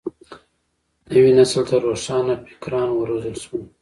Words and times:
نوي 1.11 1.31
نسل 1.37 1.61
ته 1.69 1.75
روښان 1.85 2.27
فکران 2.49 2.89
وروزل 2.93 3.35
شول. 3.43 3.61